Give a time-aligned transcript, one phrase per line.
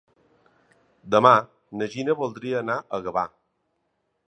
[1.15, 1.33] Demà
[1.81, 3.29] na Gina voldria anar a Gavà.